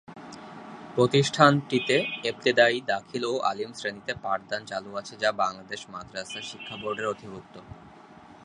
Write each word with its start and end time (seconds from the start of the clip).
প্রতিষ্ঠানটিতে 0.95 1.95
ইবতেদায়ী, 2.29 2.77
দাখিল 2.91 3.23
ও 3.25 3.35
আলিম 3.49 3.71
শ্রেণীতে 3.73 4.13
পাঠদান 4.23 4.61
চালু 4.65 4.89
আছে 4.99 5.13
যা 5.23 5.29
বাংলাদেশ 5.41 5.81
মাদ্রাসা 5.93 6.39
শিক্ষা 6.49 6.75
বোর্ডের 6.81 7.11
অধিভুক্ত। 7.13 7.55